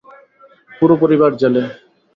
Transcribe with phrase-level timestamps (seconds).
[0.71, 1.61] পুরো পরিবার জেলে।